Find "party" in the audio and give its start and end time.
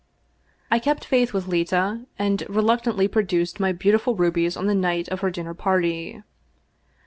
5.53-6.23